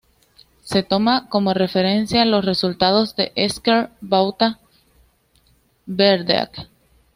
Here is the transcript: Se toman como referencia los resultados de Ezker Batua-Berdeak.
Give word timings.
Se 0.63 0.81
toman 0.81 1.27
como 1.27 1.53
referencia 1.53 2.25
los 2.25 2.43
resultados 2.43 3.15
de 3.15 3.31
Ezker 3.35 3.91
Batua-Berdeak. 4.01 6.67